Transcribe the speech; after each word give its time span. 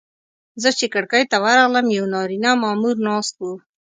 زه 0.61 0.69
چې 0.79 0.85
کړکۍ 0.93 1.23
ته 1.31 1.37
ورغلم 1.43 1.85
یو 1.97 2.05
نارینه 2.13 2.51
مامور 2.63 2.95
ناست 3.07 3.35
و. 3.41 3.45